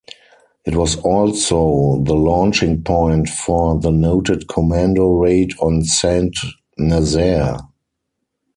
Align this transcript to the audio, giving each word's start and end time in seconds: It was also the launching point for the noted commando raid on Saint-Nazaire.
It 0.65 0.75
was 0.75 0.95
also 0.95 2.01
the 2.03 2.15
launching 2.15 2.81
point 2.83 3.29
for 3.29 3.77
the 3.77 3.91
noted 3.91 4.47
commando 4.47 5.11
raid 5.13 5.51
on 5.61 5.83
Saint-Nazaire. 5.83 7.59